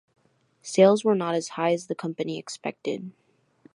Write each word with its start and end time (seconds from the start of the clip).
Sales 0.63 1.05
were 1.05 1.13
not 1.13 1.35
as 1.35 1.49
high 1.49 1.71
as 1.73 1.85
the 1.85 1.93
company 1.93 2.39
expected. 2.39 3.11